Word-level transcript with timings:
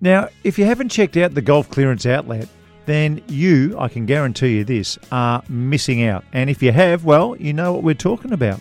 Now, 0.00 0.28
if 0.44 0.58
you 0.58 0.64
haven't 0.64 0.90
checked 0.90 1.16
out 1.16 1.34
the 1.34 1.42
Golf 1.42 1.68
Clearance 1.70 2.06
Outlet, 2.06 2.48
then 2.86 3.20
you, 3.26 3.76
I 3.78 3.88
can 3.88 4.06
guarantee 4.06 4.58
you 4.58 4.64
this, 4.64 4.96
are 5.10 5.42
missing 5.48 6.04
out. 6.04 6.24
And 6.32 6.48
if 6.48 6.62
you 6.62 6.72
have, 6.72 7.04
well, 7.04 7.36
you 7.36 7.52
know 7.52 7.72
what 7.72 7.82
we're 7.82 7.94
talking 7.94 8.32
about. 8.32 8.60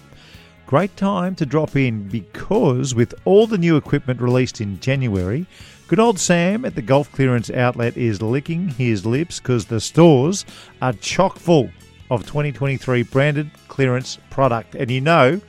Great 0.65 0.97
time 0.97 1.35
to 1.35 1.45
drop 1.45 1.75
in 1.75 2.07
because 2.09 2.93
with 2.95 3.13
all 3.23 3.47
the 3.47 3.57
new 3.57 3.77
equipment 3.77 4.19
released 4.19 4.59
in 4.59 4.79
January, 4.79 5.45
good 5.87 5.99
old 5.99 6.19
Sam 6.19 6.65
at 6.65 6.75
the 6.75 6.81
Golf 6.81 7.09
Clearance 7.11 7.49
Outlet 7.51 7.95
is 7.95 8.21
licking 8.21 8.69
his 8.69 9.05
lips 9.05 9.39
because 9.39 9.65
the 9.65 9.79
stores 9.79 10.43
are 10.81 10.91
chock 10.93 11.37
full 11.37 11.69
of 12.09 12.25
2023 12.25 13.03
branded 13.03 13.49
clearance 13.67 14.17
product. 14.29 14.75
And 14.75 14.89
you 14.89 15.01
know 15.01 15.39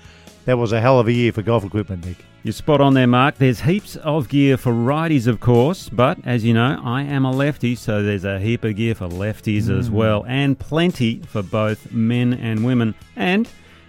that 0.44 0.58
was 0.58 0.72
a 0.72 0.80
hell 0.80 1.00
of 1.00 1.08
a 1.08 1.12
year 1.12 1.32
for 1.32 1.42
golf 1.42 1.64
equipment, 1.64 2.04
Nick. 2.04 2.24
You're 2.48 2.54
spot 2.54 2.80
on 2.80 2.94
there, 2.94 3.06
Mark. 3.06 3.34
There's 3.34 3.60
heaps 3.60 3.96
of 3.96 4.30
gear 4.30 4.56
for 4.56 4.72
righties, 4.72 5.26
of 5.26 5.38
course, 5.38 5.90
but 5.90 6.16
as 6.24 6.46
you 6.46 6.54
know, 6.54 6.80
I 6.82 7.02
am 7.02 7.26
a 7.26 7.30
lefty, 7.30 7.74
so 7.74 8.02
there's 8.02 8.24
a 8.24 8.40
heap 8.40 8.64
of 8.64 8.74
gear 8.76 8.94
for 8.94 9.06
lefties 9.06 9.68
as 9.68 9.88
hmm. 9.88 9.94
well, 9.94 10.24
and 10.26 10.58
plenty 10.58 11.18
for 11.28 11.42
both 11.42 11.92
men 11.92 12.32
and 12.32 12.64
women. 12.64 12.94
And 13.16 13.46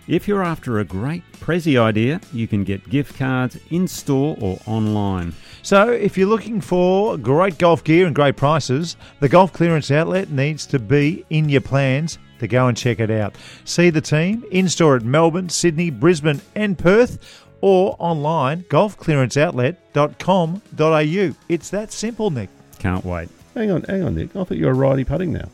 if 0.09 0.27
you're 0.27 0.43
after 0.43 0.79
a 0.79 0.83
great 0.83 1.23
Prezi 1.39 1.79
idea, 1.79 2.19
you 2.33 2.49
can 2.49 2.65
get 2.65 2.89
gift 2.89 3.17
cards 3.17 3.57
in 3.69 3.87
store 3.87 4.35
or 4.41 4.59
online. 4.65 5.33
So, 5.61 5.91
if 5.91 6.17
you're 6.17 6.27
looking 6.27 6.59
for 6.59 7.17
great 7.17 7.59
golf 7.59 7.85
gear 7.85 8.07
and 8.07 8.13
great 8.13 8.35
prices, 8.35 8.97
the 9.21 9.29
Golf 9.29 9.53
Clearance 9.53 9.89
Outlet 9.89 10.31
needs 10.31 10.65
to 10.65 10.79
be 10.79 11.25
in 11.29 11.47
your 11.47 11.61
plans 11.61 12.19
to 12.39 12.47
go 12.47 12.67
and 12.67 12.75
check 12.75 12.99
it 12.99 13.11
out. 13.11 13.37
See 13.63 13.89
the 13.89 14.01
team 14.01 14.43
in 14.51 14.67
store 14.67 14.97
at 14.97 15.03
Melbourne, 15.03 15.47
Sydney, 15.47 15.89
Brisbane, 15.89 16.41
and 16.55 16.77
Perth, 16.77 17.45
or 17.61 17.95
online 17.99 18.63
golfclearanceoutlet.com.au. 18.63 21.35
It's 21.49 21.69
that 21.69 21.91
simple, 21.91 22.31
Nick. 22.31 22.49
Can't 22.79 23.05
wait. 23.05 23.29
Hang 23.55 23.71
on, 23.71 23.83
hang 23.83 24.03
on, 24.03 24.15
Nick. 24.15 24.35
I 24.35 24.43
thought 24.43 24.57
you 24.57 24.65
were 24.65 24.73
righty 24.73 25.03
putting 25.03 25.33
now. 25.33 25.49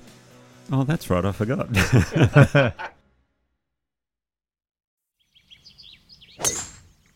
Oh, 0.72 0.84
that's 0.84 1.10
right, 1.10 1.26
I 1.26 1.32
forgot. 1.32 1.68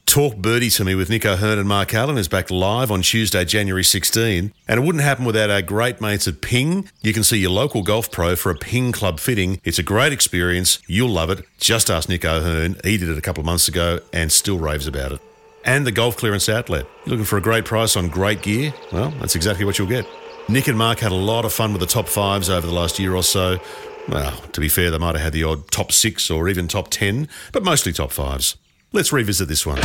Talk 0.09 0.37
Birdie 0.37 0.71
to 0.71 0.83
Me 0.83 0.95
with 0.95 1.11
Nick 1.11 1.23
O'Hern 1.23 1.59
and 1.59 1.69
Mark 1.69 1.93
Allen 1.93 2.17
is 2.17 2.27
back 2.27 2.49
live 2.49 2.89
on 2.89 3.03
Tuesday, 3.03 3.45
January 3.45 3.83
16. 3.83 4.51
And 4.67 4.79
it 4.79 4.83
wouldn't 4.83 5.03
happen 5.03 5.23
without 5.23 5.51
our 5.51 5.61
great 5.61 6.01
mates 6.01 6.27
at 6.27 6.41
Ping. 6.41 6.89
You 7.03 7.13
can 7.13 7.23
see 7.23 7.37
your 7.37 7.51
local 7.51 7.83
golf 7.83 8.11
pro 8.11 8.35
for 8.35 8.49
a 8.49 8.55
Ping 8.55 8.91
club 8.91 9.19
fitting. 9.19 9.61
It's 9.63 9.77
a 9.77 9.83
great 9.83 10.11
experience. 10.11 10.79
You'll 10.87 11.11
love 11.11 11.29
it. 11.29 11.45
Just 11.59 11.91
ask 11.91 12.09
Nick 12.09 12.25
O'Hern. 12.25 12.77
He 12.83 12.97
did 12.97 13.07
it 13.07 13.19
a 13.19 13.21
couple 13.21 13.41
of 13.41 13.45
months 13.45 13.67
ago 13.67 13.99
and 14.11 14.31
still 14.31 14.57
raves 14.57 14.87
about 14.87 15.11
it. 15.11 15.19
And 15.63 15.85
the 15.85 15.91
Golf 15.91 16.17
Clearance 16.17 16.49
Outlet. 16.49 16.87
You're 17.05 17.11
looking 17.11 17.25
for 17.25 17.37
a 17.37 17.41
great 17.41 17.65
price 17.65 17.95
on 17.95 18.07
great 18.07 18.41
gear? 18.41 18.73
Well, 18.91 19.11
that's 19.19 19.35
exactly 19.35 19.63
what 19.63 19.77
you'll 19.77 19.89
get. 19.89 20.07
Nick 20.47 20.67
and 20.67 20.75
Mark 20.75 20.97
had 20.97 21.11
a 21.11 21.15
lot 21.15 21.45
of 21.45 21.53
fun 21.53 21.71
with 21.71 21.81
the 21.81 21.85
top 21.85 22.07
fives 22.07 22.49
over 22.49 22.65
the 22.65 22.73
last 22.73 22.97
year 22.97 23.13
or 23.13 23.21
so. 23.21 23.59
Well, 24.07 24.35
to 24.53 24.59
be 24.59 24.69
fair, 24.69 24.89
they 24.89 24.97
might 24.97 25.13
have 25.13 25.23
had 25.23 25.33
the 25.33 25.43
odd 25.43 25.69
top 25.69 25.91
six 25.91 26.31
or 26.31 26.49
even 26.49 26.67
top 26.67 26.89
10, 26.89 27.27
but 27.51 27.61
mostly 27.63 27.93
top 27.93 28.11
fives. 28.11 28.55
Let's 28.91 29.13
revisit 29.13 29.47
this 29.47 29.67
one. 29.67 29.77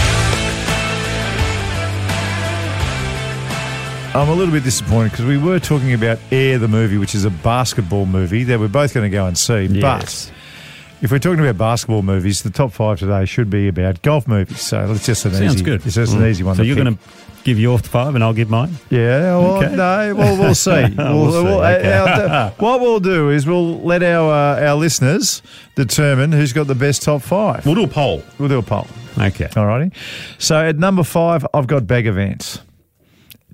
I'm 4.15 4.28
a 4.31 4.34
little 4.34 4.53
bit 4.53 4.65
disappointed 4.65 5.10
because 5.10 5.26
we 5.26 5.37
were 5.37 5.59
talking 5.59 5.92
about 5.92 6.19
Air, 6.31 6.59
the 6.59 6.69
movie, 6.69 6.97
which 6.97 7.14
is 7.14 7.26
a 7.26 7.31
basketball 7.31 8.06
movie 8.06 8.44
that 8.44 8.59
we're 8.59 8.69
both 8.69 8.94
going 8.94 9.04
to 9.10 9.14
go 9.14 9.26
and 9.26 9.37
see. 9.37 9.64
Yes. 9.66 10.31
But 10.31 10.34
if 11.03 11.10
we're 11.10 11.19
talking 11.19 11.41
about 11.41 11.59
basketball 11.59 12.03
movies, 12.03 12.43
the 12.43 12.50
top 12.50 12.72
five 12.72 12.99
today 12.99 13.25
should 13.27 13.50
be 13.50 13.69
about 13.69 14.03
golf 14.03 14.27
movies. 14.27 14.60
So 14.60 14.91
it's 14.93 15.06
just 15.06 15.25
an 15.27 15.32
Sounds 15.34 15.55
easy. 15.56 15.65
good. 15.65 15.84
It's 15.87 15.94
just 15.97 16.15
an 16.15 16.21
Mm. 16.21 16.31
easy 16.31 16.43
one. 16.44 16.55
So 16.56 16.62
to 16.62 16.66
you're 16.66 16.77
pick. 16.77 16.84
going 16.84 16.97
to 16.97 17.03
give 17.44 17.59
your 17.60 17.78
five 17.78 18.15
and 18.15 18.25
I'll 18.25 18.32
give 18.32 18.49
mine? 18.49 18.71
Yeah, 18.88 19.37
well, 19.37 19.56
Okay. 19.62 19.77
no, 19.77 20.15
well, 20.16 20.37
we'll 20.38 20.55
see. 20.55 20.71
We'll 20.97 21.32
see, 21.32 21.49
okay. 21.49 21.93
our- 21.93 22.50
what 22.59 22.81
we'll 22.81 23.00
do 23.00 23.28
is 23.31 23.47
we'll 23.47 23.81
let 23.82 24.03
our 24.03 24.32
uh, 24.60 24.66
our 24.69 24.77
listeners 24.77 25.43
determine 25.75 26.32
who's 26.32 26.53
got 26.55 26.66
the 26.69 26.75
best 26.75 27.03
top 27.03 27.21
five. 27.22 27.66
We'll 27.66 27.75
do 27.75 27.84
a 27.84 27.88
poll. 27.88 28.22
We'll 28.38 28.49
do 28.49 28.59
a 28.59 28.62
poll. 28.62 28.87
Okay. 29.19 29.47
Alrighty. 29.49 29.93
So 30.38 30.56
at 30.56 30.78
number 30.78 31.03
five, 31.05 31.47
I've 31.53 31.66
got 31.66 31.87
Bagger 31.87 32.12
Vance. 32.12 32.61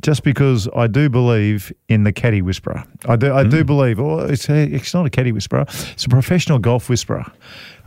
Just 0.03 0.23
because 0.25 0.69
I 0.75 0.87
do 0.87 1.09
believe 1.09 1.73
in 1.89 2.05
the 2.05 2.13
caddy 2.13 2.43
whisperer. 2.43 2.85
I 3.07 3.17
do 3.17 3.33
I 3.35 3.43
Hmm. 3.45 3.51
do 3.51 3.65
believe, 3.65 4.01
oh, 4.01 4.21
it's, 4.21 4.49
a, 4.49 4.63
it's 4.65 4.95
not 4.95 5.05
a 5.07 5.11
caddy 5.11 5.33
whisperer, 5.33 5.65
it's 5.69 6.05
a 6.05 6.09
professional 6.09 6.59
golf 6.59 6.89
whisperer. 6.89 7.25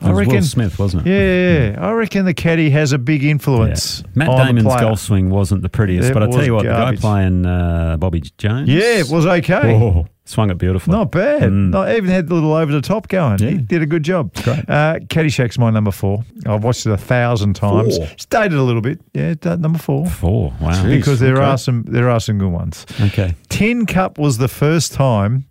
It 0.01 0.11
was 0.11 0.27
Will 0.27 0.41
Smith, 0.41 0.79
wasn't 0.79 1.07
it? 1.07 1.75
Yeah, 1.75 1.85
I 1.85 1.91
reckon 1.91 2.25
the 2.25 2.33
caddy 2.33 2.69
has 2.71 2.91
a 2.91 2.97
big 2.97 3.23
influence. 3.23 4.01
Yeah. 4.01 4.11
Matt 4.15 4.29
on 4.29 4.45
Damon's 4.47 4.65
golf 4.65 4.99
swing 4.99 5.29
wasn't 5.29 5.61
the 5.61 5.69
prettiest, 5.69 6.09
It 6.09 6.13
but 6.13 6.23
I 6.23 6.29
tell 6.29 6.43
you 6.43 6.53
what, 6.53 6.65
garbage. 6.65 6.99
the 6.99 7.07
guy 7.07 7.13
playing 7.13 7.45
uh, 7.45 7.97
Bobby 7.97 8.21
Jones. 8.37 8.69
Yeah, 8.69 8.99
it 8.99 9.09
was 9.09 9.25
okay. 9.25 9.75
Oh, 9.75 10.07
swung 10.25 10.49
it 10.49 10.57
beautifully. 10.57 10.95
Not 10.95 11.11
bad. 11.11 11.51
Not 11.51 11.89
even 11.91 12.09
had 12.09 12.27
the 12.27 12.33
little 12.33 12.53
over 12.53 12.71
the 12.71 12.81
top 12.81 13.07
going. 13.07 13.39
He 13.39 13.55
did 13.55 13.81
a 13.81 13.85
good 13.85 14.03
job. 14.03 14.33
Great. 14.35 14.69
Uh, 14.69 14.99
Caddyshack's 15.07 15.57
my 15.57 15.69
number 15.69 15.91
four. 15.91 16.23
I've 16.45 16.63
watched 16.63 16.85
it 16.85 16.91
a 16.91 16.97
thousand 16.97 17.55
times. 17.55 17.97
Four? 17.97 18.07
It's 18.07 18.25
dated 18.25 18.57
a 18.57 18.63
little 18.63 18.81
bit. 18.81 18.99
Yeah, 19.13 19.35
number 19.55 19.79
four. 19.79 20.07
Four. 20.07 20.53
Wow. 20.61 20.85
Because 20.85 21.19
there 21.19 21.35
okay. 21.35 21.43
are 21.43 21.57
some 21.57 21.83
there 21.83 22.09
are 22.09 22.19
some 22.19 22.37
good 22.37 22.51
ones. 22.51 22.85
Okay. 23.01 23.35
Tin 23.49 23.85
Cup 23.85 24.17
was 24.17 24.37
the 24.37 24.47
first 24.47 24.93
time 24.93 25.45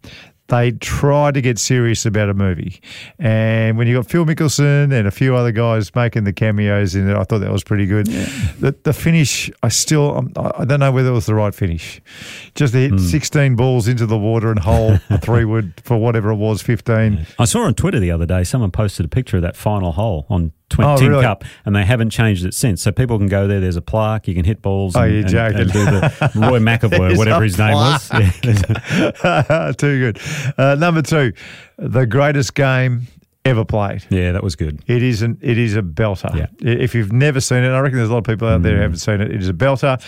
they 0.53 0.71
tried 0.73 1.33
to 1.33 1.41
get 1.41 1.59
serious 1.59 2.05
about 2.05 2.29
a 2.29 2.35
movie. 2.35 2.79
And 3.19 3.79
when 3.79 3.87
you 3.87 3.97
got 3.97 4.07
Phil 4.07 4.27
Mickelson 4.27 4.93
and 4.93 5.09
a 5.09 5.11
few 5.11 5.35
other 5.35 5.51
guys 5.51 5.95
making 5.95 6.25
the 6.25 6.33
cameos 6.35 6.95
in 6.95 7.09
it, 7.09 7.17
I 7.17 7.25
thought 7.25 7.39
that 7.39 7.51
was 7.51 7.65
pretty 7.65 7.87
good. 7.87 8.07
The, 8.07 8.77
the 8.83 8.93
finish, 8.93 9.51
I 9.63 9.69
still, 9.69 10.29
I 10.37 10.53
I 10.59 10.65
don't 10.67 10.81
know 10.81 10.93
whether 10.93 11.09
it 11.09 11.13
was 11.13 11.25
the 11.25 11.35
right 11.35 11.55
finish. 11.55 12.03
Just 12.55 12.75
to 12.75 12.81
hit 12.81 12.91
hmm. 12.91 12.99
16 12.99 13.57
balls 13.57 13.89
into 13.89 14.05
the 14.05 14.19
water 14.19 14.51
and 14.51 14.61
hole 14.61 14.99
three 15.23 15.47
wood 15.47 15.73
for 15.85 15.97
whatever 15.97 16.31
it 16.31 16.37
was, 16.37 16.61
15. 16.61 17.27
I 17.39 17.45
saw 17.47 17.63
on 17.63 17.73
Twitter 17.75 17.99
the 17.99 18.11
other 18.11 18.27
day 18.27 18.45
someone 18.45 18.71
posted 18.71 19.07
a 19.07 19.09
picture 19.09 19.39
of 19.39 19.43
that 19.43 19.57
final 19.57 19.93
hole 19.93 20.27
on 20.29 20.53
Twin 20.73 20.89
Oh, 20.89 20.97
Tin 20.97 21.11
really? 21.11 21.23
Cup, 21.23 21.45
and 21.65 21.77
they 21.77 21.85
haven't 21.85 22.11
changed 22.11 22.45
it 22.45 22.55
since. 22.55 22.83
So 22.83 22.91
people 22.93 23.19
can 23.19 23.29
go 23.29 23.47
there. 23.47 23.61
There's 23.61 23.77
a 23.77 23.83
plaque. 23.83 24.27
You 24.27 24.35
can 24.35 24.45
hit 24.45 24.63
balls. 24.63 24.97
Oh, 24.97 25.03
and, 25.03 25.13
you're 25.13 25.21
and- 25.23 25.31
joking. 25.31 25.61
and 25.61 25.73
do 25.73 25.85
the 25.85 26.31
Roy 26.35 26.59
McAvoy, 26.59 27.17
whatever 27.17 27.45
his 27.45 27.59
name 27.59 27.75
was. 27.75 28.11
Yeah. 28.13 29.73
Too 29.79 30.13
good. 30.13 30.19
Uh, 30.59 30.75
number 30.77 31.03
two, 31.03 31.33
the 31.77 32.07
greatest 32.07 32.55
game 32.55 33.03
ever 33.45 33.65
played. 33.65 34.05
yeah, 34.11 34.33
that 34.33 34.43
was 34.43 34.55
good. 34.57 34.81
It 34.87 35.03
is 35.03 35.23
an 35.23 35.39
it 35.43 35.59
is 35.59 35.77
a 35.77 35.83
belter. 35.83 36.35
Yeah. 36.35 36.47
If 36.61 36.95
you've 36.95 37.13
never 37.13 37.41
seen 37.41 37.65
it, 37.65 37.69
I 37.71 37.81
reckon 37.81 37.99
there's 37.99 38.09
a 38.11 38.13
lot 38.13 38.19
of 38.19 38.25
people 38.25 38.49
out 38.49 38.63
there 38.63 38.77
who 38.77 38.83
haven't 38.83 38.99
seen 38.99 39.21
it. 39.21 39.31
It 39.31 39.41
is 39.41 39.49
a 39.49 39.53
belter. 39.55 40.01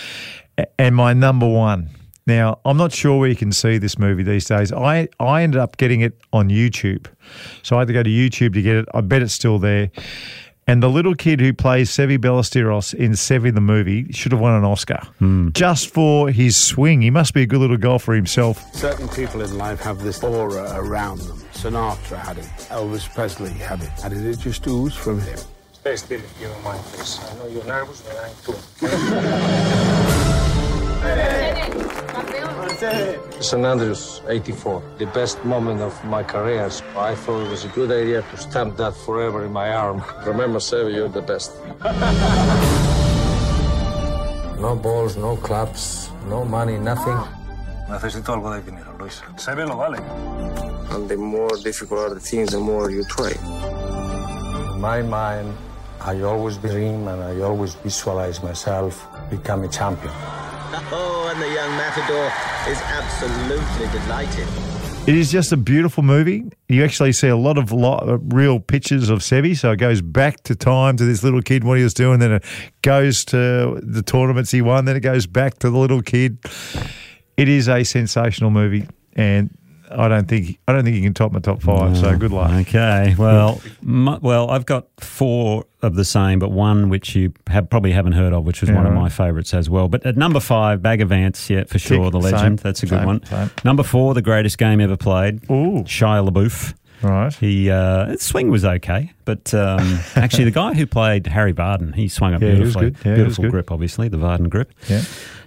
And 0.78 0.94
my 0.94 1.12
number 1.12 1.48
one. 1.48 1.90
Now, 2.26 2.58
I'm 2.64 2.78
not 2.78 2.90
sure 2.90 3.18
where 3.18 3.28
you 3.28 3.36
can 3.36 3.52
see 3.52 3.76
this 3.76 3.98
movie 3.98 4.22
these 4.22 4.46
days. 4.46 4.72
I, 4.72 5.08
I 5.20 5.42
ended 5.42 5.60
up 5.60 5.76
getting 5.76 6.00
it 6.00 6.18
on 6.32 6.48
YouTube. 6.48 7.06
So 7.62 7.76
I 7.76 7.80
had 7.80 7.88
to 7.88 7.92
go 7.92 8.02
to 8.02 8.08
YouTube 8.08 8.54
to 8.54 8.62
get 8.62 8.76
it. 8.76 8.86
I 8.94 9.02
bet 9.02 9.20
it's 9.20 9.34
still 9.34 9.58
there. 9.58 9.90
And 10.66 10.82
the 10.82 10.88
little 10.88 11.14
kid 11.14 11.40
who 11.40 11.52
plays 11.52 11.90
Seve 11.90 12.18
Ballesteros 12.18 12.94
in 12.94 13.12
Seve 13.12 13.54
the 13.54 13.60
movie 13.60 14.10
should 14.12 14.32
have 14.32 14.40
won 14.40 14.54
an 14.54 14.64
Oscar 14.64 15.00
hmm. 15.18 15.50
just 15.52 15.92
for 15.92 16.30
his 16.30 16.56
swing. 16.56 17.02
He 17.02 17.10
must 17.10 17.34
be 17.34 17.42
a 17.42 17.46
good 17.46 17.60
little 17.60 17.76
golfer 17.76 18.14
himself. 18.14 18.74
Certain 18.74 19.08
people 19.08 19.42
in 19.42 19.58
life 19.58 19.80
have 19.80 20.02
this 20.02 20.22
aura 20.24 20.72
around 20.74 21.20
them. 21.20 21.38
Sinatra 21.52 22.18
had 22.18 22.38
it. 22.38 22.44
Elvis 22.70 23.12
Presley 23.14 23.50
had 23.50 23.82
it. 23.82 23.90
And 24.04 24.14
it 24.14 24.38
just 24.38 24.66
oozed 24.66 24.96
from 24.96 25.20
him. 25.20 25.38
Stay 25.72 25.96
still 25.96 26.20
if 26.20 26.40
you 26.40 26.48
don't 26.48 26.64
mind, 26.64 26.82
please. 26.84 27.20
I 27.22 27.34
know 27.36 27.46
you're 27.46 27.64
nervous, 27.64 28.00
but 28.00 28.16
I'm 28.16 28.32
too. 28.44 28.54
St. 32.78 33.64
Andrews, 33.64 34.20
84. 34.28 34.82
The 34.98 35.06
best 35.06 35.44
moment 35.44 35.80
of 35.80 35.92
my 36.04 36.22
career. 36.22 36.68
So 36.70 36.84
I 36.96 37.14
thought 37.14 37.46
it 37.46 37.50
was 37.50 37.64
a 37.64 37.68
good 37.68 37.90
idea 37.90 38.22
to 38.22 38.36
stamp 38.36 38.76
that 38.78 38.96
forever 38.96 39.44
in 39.44 39.52
my 39.52 39.70
arm. 39.70 40.02
Remember, 40.26 40.58
Seve, 40.58 40.94
you're 40.94 41.08
the 41.08 41.22
best. 41.22 41.52
no 44.60 44.76
balls, 44.76 45.16
no 45.16 45.36
clubs, 45.36 46.10
no 46.28 46.44
money, 46.44 46.78
nothing. 46.78 47.18
Necesito 47.88 48.32
algo 48.32 48.54
de 48.54 48.62
dinero, 48.62 48.94
Luis. 48.98 49.22
Se 49.36 49.54
ve 49.54 49.64
lo 49.64 49.76
vale. 49.76 49.98
And 50.90 51.08
the 51.08 51.16
more 51.16 51.56
difficult 51.62 52.00
are 52.00 52.14
the 52.14 52.20
things, 52.20 52.50
the 52.50 52.58
more 52.58 52.90
you 52.90 53.04
try. 53.04 53.32
In 54.74 54.80
my 54.80 55.02
mind, 55.02 55.54
I 56.00 56.20
always 56.22 56.56
dream 56.56 57.08
and 57.08 57.22
I 57.22 57.40
always 57.40 57.74
visualize 57.74 58.42
myself 58.42 59.06
become 59.30 59.64
a 59.64 59.68
champion. 59.68 60.12
Oh, 60.90 61.30
and 61.32 61.40
the 61.40 61.48
young 61.52 61.70
matador 61.76 62.32
is 62.70 62.80
absolutely 62.82 64.00
delighted. 64.00 64.48
It 65.06 65.14
is 65.16 65.30
just 65.30 65.52
a 65.52 65.58
beautiful 65.58 66.02
movie. 66.02 66.44
You 66.68 66.82
actually 66.82 67.12
see 67.12 67.28
a 67.28 67.36
lot 67.36 67.58
of 67.58 67.70
lo- 67.72 68.18
real 68.22 68.58
pictures 68.58 69.10
of 69.10 69.18
Seve. 69.18 69.56
So 69.58 69.72
it 69.72 69.76
goes 69.76 70.00
back 70.00 70.42
to 70.44 70.54
time 70.54 70.96
to 70.96 71.04
this 71.04 71.22
little 71.22 71.42
kid, 71.42 71.62
what 71.62 71.76
he 71.76 71.84
was 71.84 71.92
doing. 71.92 72.20
Then 72.20 72.32
it 72.32 72.44
goes 72.80 73.24
to 73.26 73.80
the 73.82 74.02
tournaments 74.02 74.50
he 74.50 74.62
won. 74.62 74.86
Then 74.86 74.96
it 74.96 75.00
goes 75.00 75.26
back 75.26 75.58
to 75.58 75.68
the 75.68 75.76
little 75.76 76.00
kid. 76.00 76.38
It 77.36 77.48
is 77.48 77.68
a 77.68 77.84
sensational 77.84 78.50
movie, 78.50 78.86
and 79.12 79.50
I 79.90 80.08
don't 80.08 80.26
think 80.26 80.58
I 80.66 80.72
don't 80.72 80.84
think 80.84 80.96
you 80.96 81.02
can 81.02 81.14
top 81.14 81.32
my 81.32 81.40
top 81.40 81.62
five. 81.62 81.96
So 81.96 82.08
ah, 82.08 82.14
good 82.16 82.32
luck. 82.32 82.50
Okay. 82.50 83.14
Well, 83.18 83.60
well, 83.82 84.50
I've 84.50 84.66
got 84.66 84.88
four 84.98 85.66
of 85.82 85.94
the 85.94 86.04
same, 86.04 86.38
but 86.38 86.50
one 86.50 86.88
which 86.88 87.14
you 87.14 87.32
have 87.48 87.68
probably 87.68 87.92
haven't 87.92 88.12
heard 88.12 88.32
of, 88.32 88.44
which 88.44 88.60
was 88.60 88.70
one 88.70 88.86
of 88.86 88.92
my 88.94 89.08
favourites 89.08 89.52
as 89.52 89.68
well. 89.68 89.88
But 89.88 90.06
at 90.06 90.16
number 90.16 90.40
five, 90.40 90.82
Bagger 90.82 91.04
Vance, 91.04 91.50
yeah, 91.50 91.64
for 91.64 91.78
sure, 91.78 92.10
the 92.10 92.20
Same, 92.22 92.32
legend. 92.32 92.58
That's 92.60 92.82
a 92.82 92.86
good 92.86 92.98
same, 92.98 93.06
one. 93.06 93.24
same. 93.26 93.50
Number 93.64 93.82
four, 93.82 94.14
the 94.14 94.22
greatest 94.22 94.58
game 94.58 94.80
ever 94.80 94.96
played. 94.96 95.44
Ooh. 95.50 95.82
Shia 95.84 96.26
LaBeouf. 96.28 96.74
Right. 97.04 97.34
He 97.34 97.70
uh, 97.70 98.06
his 98.06 98.22
swing 98.22 98.50
was 98.50 98.64
okay, 98.64 99.12
but 99.24 99.52
um, 99.52 100.00
actually 100.16 100.44
the 100.44 100.50
guy 100.50 100.74
who 100.74 100.86
played 100.86 101.26
Harry 101.26 101.52
Vardon, 101.52 101.94
he 101.94 102.08
swung 102.08 102.34
it 102.34 102.42
Yeah, 102.42 102.54
beautifully. 102.54 102.94
Yeah, 103.04 103.14
Beautiful 103.14 103.50
grip, 103.50 103.70
obviously 103.70 104.08
the 104.08 104.16
Vardon 104.16 104.48
grip. 104.48 104.72
Yeah. 104.88 105.02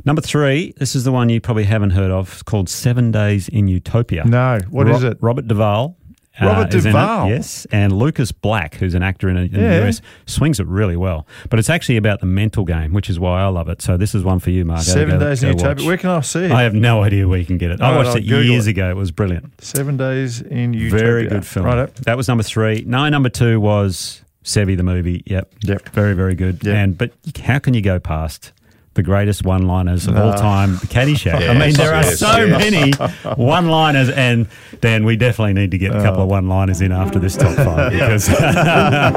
Number 0.06 0.21
three, 0.21 0.74
this 0.77 0.95
is 0.95 1.04
the 1.04 1.12
one 1.12 1.30
you 1.30 1.42
probably 1.42 1.65
haven't 1.65 1.89
heard 1.89 2.12
of. 2.12 2.31
It's 2.31 2.44
called 2.44 2.69
Seven 2.69 3.12
Days 3.12 3.50
in 3.50 3.68
Utopia. 3.68 4.24
No. 4.25 4.59
What 4.69 4.88
is 4.88 4.98
is 4.98 5.04
it? 5.04 5.18
Robert 5.19 5.48
Duvall. 5.48 5.98
Uh, 6.39 6.45
Robert 6.45 6.73
it, 6.75 6.81
Duvall? 6.83 7.29
yes, 7.29 7.65
and 7.71 7.91
Lucas 7.93 8.31
Black, 8.31 8.75
who's 8.75 8.93
an 8.93 9.01
actor 9.03 9.27
in, 9.29 9.37
in 9.37 9.51
Yeah. 9.53 9.79
the 9.79 9.87
US, 9.87 10.01
swings 10.25 10.59
it 10.59 10.67
really 10.67 10.95
well. 10.95 11.25
But 11.49 11.57
it's 11.59 11.69
actually 11.69 11.97
about 11.97 12.19
the 12.19 12.25
mental 12.27 12.63
game, 12.63 12.93
which 12.93 13.09
is 13.09 13.19
why 13.19 13.41
I 13.41 13.47
love 13.47 13.69
it. 13.69 13.81
So 13.81 13.97
this 13.97 14.13
is 14.13 14.23
one 14.23 14.39
for 14.39 14.51
you, 14.51 14.63
Mark. 14.65 14.81
Seven 14.81 15.17
Go- 15.19 15.25
days 15.27 15.41
go 15.41 15.49
in 15.49 15.57
Utopia. 15.57 15.85
Where 15.85 15.97
can 15.97 16.09
I 16.11 16.21
see 16.21 16.45
it? 16.45 16.51
I 16.51 16.63
have 16.63 16.73
no 16.75 17.01
idea 17.03 17.27
where 17.27 17.39
you 17.39 17.45
can 17.45 17.57
get 17.57 17.71
it. 17.71 17.81
I 17.81 17.89
right, 17.91 17.97
watched 17.97 18.09
I'll 18.09 18.17
it 18.17 18.21
Google 18.27 18.43
years 18.43 18.67
it. 18.67 18.71
ago. 18.71 18.89
It 18.89 18.95
was 18.95 19.11
brilliant. 19.11 19.61
Seven 19.63 19.97
days 19.97 20.41
in 20.41 20.73
Utopia. 20.73 21.05
Very 21.05 21.27
good 21.27 21.45
film. 21.45 21.65
Right. 21.65 21.93
That 21.95 22.17
was 22.17 22.27
number 22.27 22.43
three. 22.43 22.83
No, 22.85 23.07
number 23.09 23.29
two 23.29 23.59
was 23.59 24.21
Seve 24.43 24.77
the 24.77 24.83
movie. 24.83 25.23
Yep. 25.25 25.53
Yep. 25.63 25.89
Very, 25.89 26.13
very 26.13 26.35
good. 26.35 26.63
Yep. 26.63 26.75
And 26.75 26.97
but 26.97 27.11
how 27.43 27.59
can 27.59 27.73
you 27.73 27.81
go 27.81 27.99
past 27.99 28.53
the 28.97 29.03
greatest 29.03 29.45
one-liners 29.45 30.07
of 30.07 30.15
No. 30.15 30.25
all 30.25 30.33
time, 30.33 30.75
Caddyshack? 30.77 31.47
I 31.47 31.53
mean, 31.57 31.73
there 31.75 31.94
are 31.94 32.01
yes, 32.01 32.19
so 32.19 32.44
yes. 32.44 32.59
many 32.59 32.91
one-liners, 33.35 34.09
and 34.09 34.47
Dan, 34.81 35.05
we 35.05 35.15
definitely 35.15 35.53
need 35.53 35.71
to 35.71 35.77
get 35.77 35.95
a 35.95 36.01
couple 36.01 36.23
of 36.23 36.29
uh. 36.29 36.38
one-liners 36.38 36.81
in 36.81 36.91
after 36.91 37.19
this 37.19 37.38
top 37.38 37.55
five 37.55 37.91
because 37.94 38.27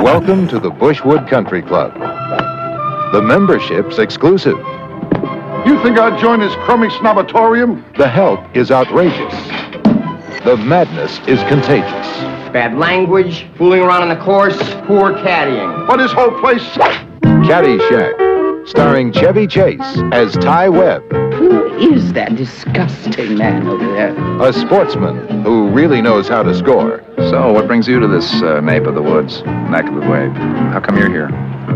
Welcome 0.03 0.47
to 0.49 0.61
the 0.61 0.71
Bushwood 0.71 1.29
Country 1.29 1.63
Club. 1.63 1.95
The 3.13 3.23
membership's 3.23 3.99
exclusive. 3.99 4.59
You 5.67 5.83
think 5.83 5.99
I'd 5.99 6.21
join 6.21 6.41
this 6.41 6.55
crummy 6.67 6.89
snobatorium? 6.89 7.83
The 7.97 8.09
help 8.09 8.41
is 8.55 8.71
outrageous. 8.71 9.35
The 10.45 10.57
madness 10.57 11.19
is 11.27 11.41
contagious. 11.49 12.07
Bad 12.53 12.77
language, 12.77 13.47
fooling 13.57 13.81
around 13.81 14.03
on 14.03 14.09
the 14.11 14.23
course, 14.25 14.59
poor 14.87 15.13
caddying. 15.15 15.87
But 15.87 15.97
this 15.97 16.13
whole 16.13 16.39
place. 16.41 16.63
Caddyshack, 17.49 18.30
starring 18.67 19.13
Chevy 19.13 19.47
Chase 19.47 19.81
as 20.13 20.33
Ty 20.35 20.69
Webb, 20.69 21.03
Who 21.35 21.93
is 21.95 22.13
that 22.13 22.37
disgusting 22.37 23.37
man 23.39 23.67
over 23.67 23.85
there? 23.95 24.15
a 24.43 24.53
sportsman 24.53 25.43
who 25.43 25.69
really 25.71 26.01
knows 26.03 26.29
how 26.29 26.43
to 26.43 26.55
score. 26.55 27.03
So, 27.17 27.53
what 27.53 27.67
brings 27.67 27.89
you 27.89 27.99
to 28.01 28.07
this 28.07 28.31
uh, 28.43 28.61
nape 28.61 28.85
of 28.85 28.95
the 28.95 29.03
woods, 29.03 29.43
neck 29.45 29.87
of 29.87 29.95
the 29.95 30.01
wave? 30.09 30.33
How 30.73 30.81
come 30.81 30.97
you're 30.97 31.11
here? 31.11 31.29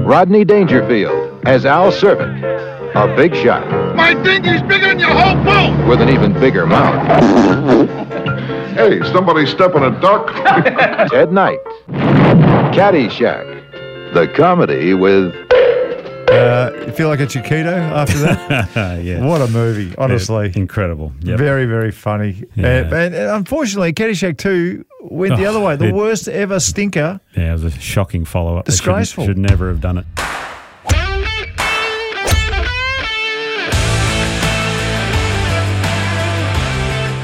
Rodney 0.04 0.44
Dangerfield 0.44 1.46
as 1.46 1.64
Al 1.66 1.90
Czervik, 1.90 2.94
a 2.94 3.16
big 3.16 3.34
shot 3.34 3.66
My 3.96 4.14
dinghy's 4.14 4.62
bigger 4.62 4.88
than 4.88 4.98
your 4.98 5.10
whole 5.10 5.42
boat! 5.44 5.88
with 5.88 6.00
an 6.00 6.08
even 6.08 6.32
bigger 6.34 6.66
mouth. 6.66 7.90
Hey, 8.74 8.98
somebody 9.12 9.46
step 9.46 9.76
on 9.76 9.84
a 9.84 10.00
duck? 10.00 10.26
Ted 11.12 11.30
Knight, 11.32 11.60
Caddyshack, 12.74 14.12
the 14.14 14.26
comedy 14.34 14.94
with 14.94 15.32
Uh, 16.28 16.70
you 16.86 16.92
feel 16.92 17.08
like 17.08 17.20
a 17.20 17.26
Chiquito 17.26 17.70
after 17.70 18.18
that? 18.18 19.00
yeah, 19.04 19.24
What 19.24 19.40
a 19.40 19.48
movie, 19.48 19.94
honestly. 19.98 20.52
incredible. 20.56 21.12
Yep. 21.20 21.38
Very, 21.38 21.66
very 21.66 21.90
funny. 21.90 22.44
Yeah. 22.54 22.66
And, 22.84 22.92
and 22.94 23.14
unfortunately, 23.14 23.92
Caddyshack 23.92 24.38
2 24.38 24.84
went 25.02 25.36
the 25.36 25.44
Oh, 25.46 25.50
other 25.50 25.60
way. 25.60 25.76
The 25.76 25.88
it- 25.88 25.94
worst 25.94 26.28
ever 26.28 26.58
stinker. 26.60 27.20
Yeah, 27.36 27.50
it 27.50 27.52
was 27.52 27.64
a 27.64 27.70
shocking 27.70 28.24
follow-up. 28.24 28.64
They 28.64 28.72
shouldn't- 28.72 28.86
Disgraceful. 29.00 29.26
Should 29.26 29.38
never 29.38 29.68
have 29.68 29.80
done 29.80 29.98
it. 29.98 30.06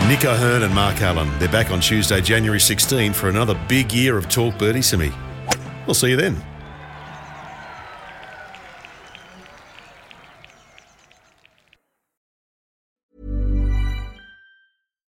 Nick 0.08 0.24
O'Hern 0.24 0.64
and 0.64 0.74
Mark 0.74 1.00
Allen. 1.02 1.30
They're 1.38 1.48
back 1.48 1.70
on 1.70 1.80
Tuesday, 1.80 2.20
January 2.20 2.58
16 2.58 3.12
for 3.12 3.28
another 3.28 3.54
big 3.68 3.92
year 3.92 4.18
of 4.18 4.28
Talk 4.28 4.58
Birdie 4.58 4.82
Simi. 4.82 5.12
We'll 5.86 5.94
see 5.94 6.10
you 6.10 6.16
then. 6.16 6.42